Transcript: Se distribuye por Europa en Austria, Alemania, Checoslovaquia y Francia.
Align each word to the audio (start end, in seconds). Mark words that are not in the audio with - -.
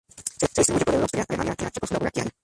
Se 0.39 0.47
distribuye 0.61 0.83
por 0.83 0.95
Europa 0.95 1.11
en 1.13 1.21
Austria, 1.21 1.25
Alemania, 1.29 1.55
Checoslovaquia 1.71 2.21
y 2.21 2.21
Francia. 2.23 2.33